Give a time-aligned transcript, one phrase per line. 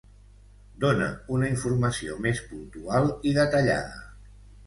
[0.83, 4.01] dóna una informació més puntual i detallada